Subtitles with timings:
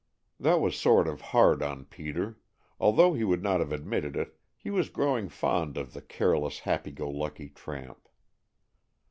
[0.39, 2.39] That was sort of hard on Peter,
[2.79, 6.89] although he would not have admitted it, he was growing fond of the careless, happy
[6.89, 8.09] go lucky tramp.